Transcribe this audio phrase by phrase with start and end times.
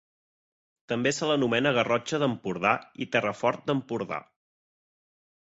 [0.93, 2.73] També se l'anomena Garrotxa d'Empordà
[3.07, 4.21] i Terrafort d'Empordà.